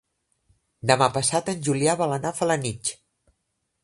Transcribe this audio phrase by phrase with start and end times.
[0.91, 2.95] Demà passat en Julià vol anar a Felanitx.